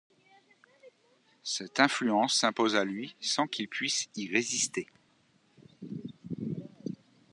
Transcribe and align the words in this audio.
Cette 1.43 1.79
influence 1.79 2.33
s'impose 2.33 2.75
à 2.75 2.83
lui 2.83 3.15
sans 3.21 3.45
qu'il 3.45 3.67
puisse 3.67 4.09
y 4.15 4.33
résister. 4.33 4.87